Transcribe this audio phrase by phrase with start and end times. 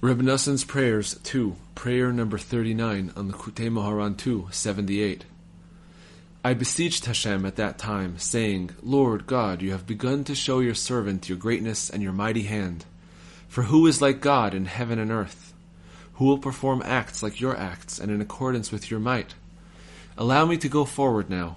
[0.00, 5.24] Reb Noson's Prayers 2, prayer number 39 on the Likutei Moharan 2, 78.
[6.44, 10.76] I beseeched Hashem at that time, saying, Lord God, you have begun to show your
[10.76, 12.84] servant your greatness and your mighty hand.
[13.48, 15.52] For who is like God in heaven and earth?
[16.14, 19.34] Who will perform acts like your acts and in accordance with your might?
[20.16, 21.56] Allow me to go forward now.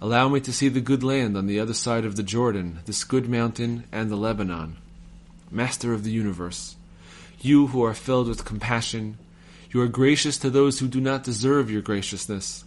[0.00, 3.04] Allow me to see the good land on the other side of the Jordan, this
[3.04, 4.76] good mountain, and the Lebanon.
[5.52, 6.74] Master of the universe,
[7.40, 9.18] you who are filled with compassion,
[9.70, 12.64] you are gracious to those who do not deserve your graciousness.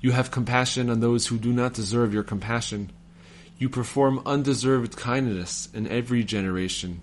[0.00, 2.90] You have compassion on those who do not deserve your compassion.
[3.58, 7.02] You perform undeserved kindness in every generation.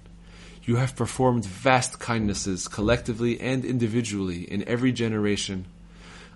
[0.64, 5.66] You have performed vast kindnesses collectively and individually in every generation.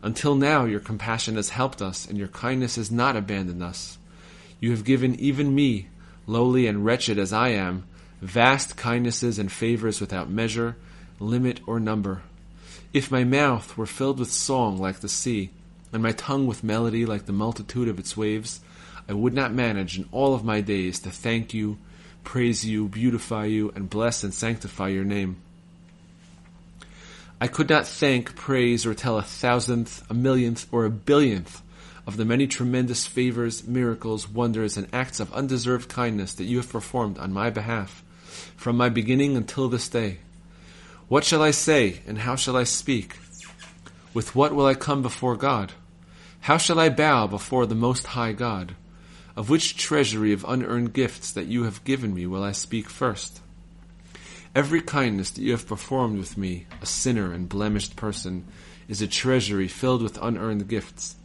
[0.02, 3.98] Until now, your compassion has helped us, and your kindness has not abandoned us.
[4.60, 5.90] You have given even me,
[6.28, 7.86] lowly and wretched as I am,
[8.22, 10.76] vast kindnesses and favors without measure,
[11.20, 12.22] limit, or number.
[12.94, 15.50] If my mouth were filled with song like the sea,
[15.92, 18.60] and my tongue with melody like the multitude of its waves,
[19.08, 21.78] I would not manage in all of my days to thank you,
[22.24, 25.38] praise you, beautify you, and bless and sanctify your name.
[27.40, 31.62] I could not thank, praise, or tell a thousandth, a millionth, or a billionth
[32.08, 36.70] of the many tremendous favors, miracles, wonders, and acts of undeserved kindness that you have
[36.70, 38.04] performed on my behalf,
[38.56, 40.20] from my beginning until this day.
[41.08, 43.18] What shall I say, and how shall I speak?
[44.14, 45.74] With what will I come before God?
[46.42, 48.76] How shall I bow before the Most High God?
[49.36, 53.42] Of which treasury of unearned gifts that you have given me will I speak first?
[54.54, 58.46] Every kindness that you have performed with me, a sinner and blemished person,
[58.88, 61.16] is a treasury filled with unearned gifts.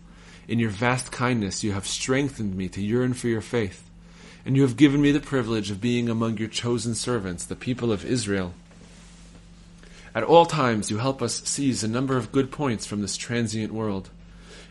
[0.49, 3.90] In your vast kindness you have strengthened me to yearn for your faith,
[4.45, 7.93] and you have given me the privilege of being among your chosen servants, the people
[7.93, 8.55] of Israel.
[10.15, 13.73] At all times you help us seize a number of good points from this transient
[13.73, 14.11] world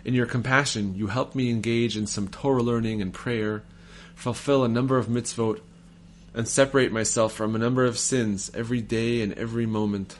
[0.10, 3.64] in your compassion, you help me engage in some Torah learning and prayer,
[4.16, 5.60] fulfill a number of mitzvot,
[6.34, 10.18] and separate myself from a number of sins every day and every moment.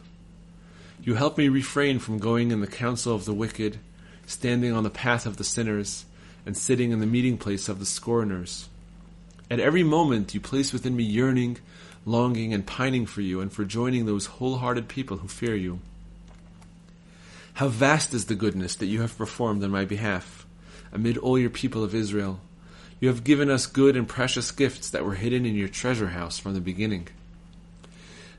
[1.02, 3.80] You help me refrain from going in the counsel of the wicked,
[4.28, 6.06] standing on the path of the sinners,
[6.46, 8.69] and sitting in the meeting place of the scorners.
[9.50, 11.58] At every moment, you place within me yearning,
[12.06, 15.80] longing, and pining for you, and for joining those wholehearted people who fear you.
[17.56, 20.46] How vast is the goodness that you have performed on my behalf,
[20.92, 22.40] amid all your people of Israel.
[23.00, 26.38] You have given us good and precious gifts that were hidden in your treasure house
[26.38, 27.08] from the beginning.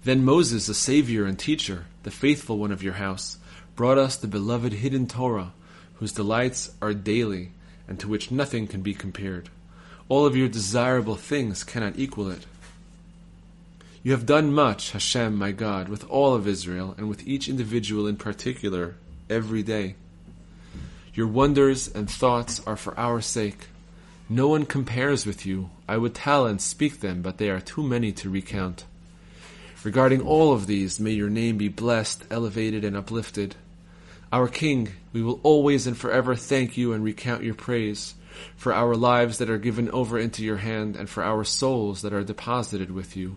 [0.04, 3.36] Then Moses, the Savior and teacher, the faithful one of your house,
[3.74, 5.52] brought us the beloved hidden Torah,
[5.94, 7.50] whose delights are daily,
[7.88, 9.50] and to which nothing can be compared.
[10.10, 12.44] All of your desirable things cannot equal it.
[14.02, 18.08] You have done much, Hashem, my God, with all of Israel, and with each individual
[18.08, 18.96] in particular,
[19.30, 19.94] every day.
[21.14, 23.68] Your wonders and thoughts are for our sake.
[24.28, 25.70] No one compares with you.
[25.88, 28.86] I would tell and speak them, but they are too many to recount.
[29.84, 33.54] Regarding all of these, may your name be blessed, elevated, and uplifted.
[34.32, 38.14] Our King, we will always and forever thank you and recount your praise
[38.56, 42.12] for our lives that are given over into your hand and for our souls that
[42.12, 43.36] are deposited with you.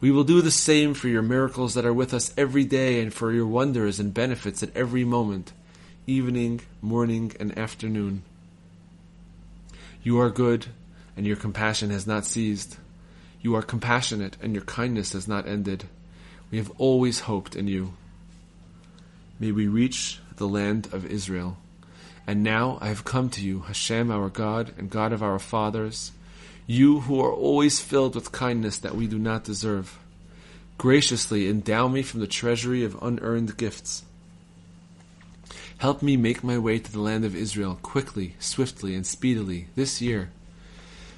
[0.00, 3.12] We will do the same for your miracles that are with us every day and
[3.12, 5.52] for your wonders and benefits at every moment,
[6.06, 8.22] evening, morning, and afternoon.
[10.02, 10.66] You are good,
[11.16, 12.78] and your compassion has not ceased.
[13.42, 15.84] You are compassionate, and your kindness has not ended.
[16.50, 17.94] We have always hoped in you.
[19.40, 21.58] May we reach the land of Israel.
[22.28, 26.12] And now I have come to you, Hashem, our God, and God of our fathers
[26.70, 29.98] you who are always filled with kindness that we do not deserve.
[30.76, 34.04] Graciously endow me from the treasury of unearned gifts.
[35.78, 40.02] Help me make my way to the land of Israel quickly, swiftly, and speedily this
[40.02, 40.28] year.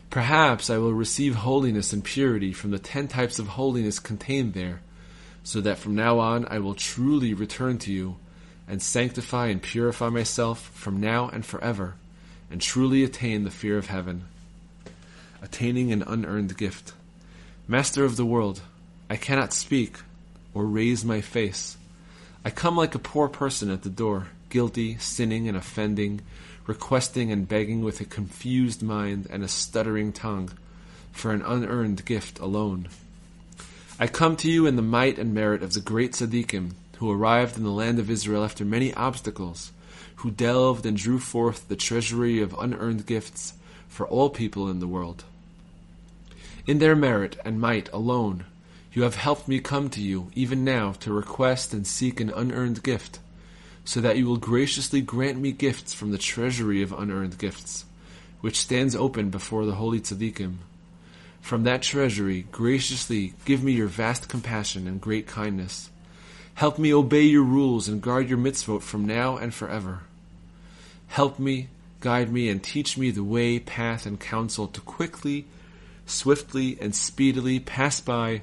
[0.09, 4.83] Perhaps I will receive holiness and purity from the ten types of holiness contained there,
[5.43, 8.19] so that from now on I will truly return to you
[8.71, 11.97] and sanctify and purify myself from now and forever,
[12.51, 14.25] and truly attain the fear of heaven
[15.43, 16.93] attaining an unearned gift.
[17.67, 18.61] Master of the world,
[19.09, 19.99] I cannot speak
[20.55, 21.77] or raise my face.
[22.45, 26.21] I come like a poor person at the door, guilty, sinning, and offending,
[26.67, 30.51] requesting and begging with a confused mind and a stuttering tongue
[31.13, 32.89] for an unearned gift alone.
[33.99, 37.57] I come to you in the might and merit of the great Tzaddikim who arrived
[37.57, 39.73] in the land of Israel after many obstacles,
[40.17, 43.55] who delved and drew forth the treasury of unearned gifts
[43.89, 45.25] for all people in the world.
[46.67, 48.45] In their merit and might alone,
[48.93, 52.83] You have helped me come to you, even now, to request and seek an unearned
[52.83, 53.19] gift,
[53.83, 57.87] so that you will graciously grant me gifts from the treasury of unearned gifts,
[58.43, 60.57] which stands open before the holy tzaddikim.
[61.41, 65.89] From that treasury, graciously give me your vast compassion and great kindness.
[66.55, 70.01] Help me obey your rules and guard your mitzvot from now and forever.
[71.09, 71.69] Help me,
[72.01, 75.47] guide me, and teach me the way, path, and counsel to quickly,
[76.07, 78.43] swiftly, and speedily pass by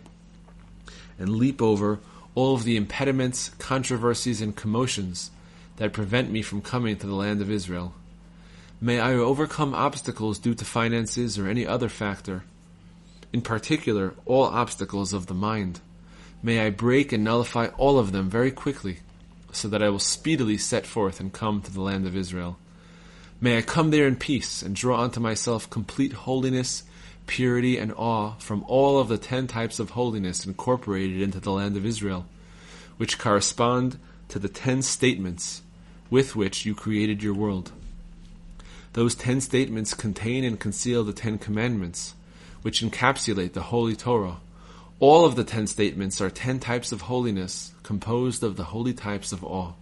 [1.19, 1.99] and leap over
[2.35, 5.31] all of the impediments, controversies, and commotions
[5.77, 7.93] that prevent me from coming to the land of Israel.
[8.79, 12.43] May I overcome obstacles due to finances or any other factor,
[13.33, 15.81] in particular, all obstacles of the mind.
[16.43, 18.99] May I break and nullify all of them very quickly,
[19.51, 22.57] so that I will speedily set forth and come to the land of Israel.
[23.41, 26.83] May I come there in peace and draw unto myself complete holiness
[27.27, 31.77] purity, and awe from all of the ten types of holiness incorporated into the land
[31.77, 32.25] of Israel,
[32.95, 33.99] which correspond
[34.29, 35.61] to the ten statements
[36.09, 37.71] with which you created your world.
[38.93, 42.15] Those ten statements contain and conceal the Ten Commandments,
[42.63, 44.37] which encapsulate the Holy Torah.
[44.99, 49.31] All of the ten statements are ten types of holiness, composed of the holy types
[49.31, 49.73] of awe.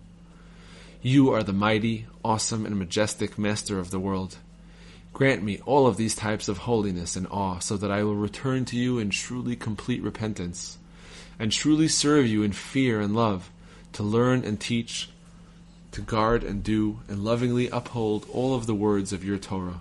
[1.02, 4.36] You are the mighty, awesome, and majestic Master of the world.
[5.14, 8.66] Grant me all of these types of holiness and awe, so that I will return
[8.66, 10.78] to you in truly complete repentance,
[11.40, 13.50] and truly serve you in fear and love,
[13.94, 15.10] to learn and teach,
[15.94, 19.80] to guard and do, and lovingly uphold all of the words of your Torah.